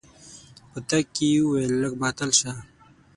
په 0.71 0.79
تګ 0.89 1.05
کې 1.15 1.25
يې 1.33 1.39
وويل 1.43 1.73
لږ 1.81 1.93
ماتل 2.01 2.29
شه. 2.39 2.51